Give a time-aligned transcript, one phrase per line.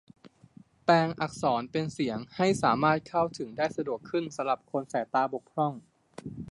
[0.83, 5.73] แปลงอักษรเป็นเสียง ให้สามารถเข้าถึงได้สะดวกขึ้นสำหรับคนสายตาบกพร่อง